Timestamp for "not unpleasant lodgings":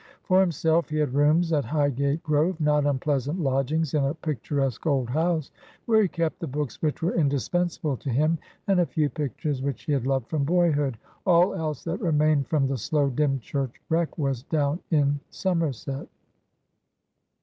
2.59-3.93